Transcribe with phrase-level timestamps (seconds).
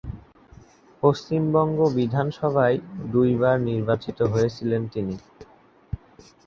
[1.03, 2.77] পশ্চিমবঙ্গ বিধানসভায়
[3.11, 5.15] দুইবার নির্বাচিত হয়েছিলেন তিনি।